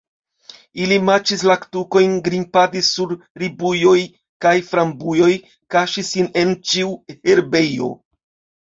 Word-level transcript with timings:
Ili 0.85 0.95
maĉis 1.09 1.43
laktukojn, 1.51 2.15
grimpadis 2.29 2.89
sur 2.95 3.13
ribujoj 3.45 3.95
kaj 4.47 4.57
frambujoj, 4.73 5.31
kaŝis 5.77 6.13
sin 6.17 6.35
en 6.45 6.61
ĉiu 6.73 6.99
herbejo. 7.17 7.95